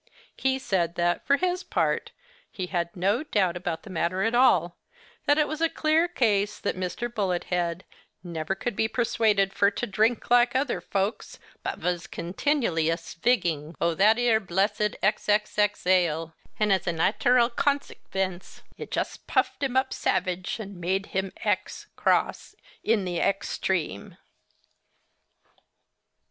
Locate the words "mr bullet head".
6.75-7.85